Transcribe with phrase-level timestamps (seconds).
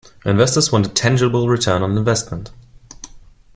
[0.25, 2.49] Investors want a tangible return on investment.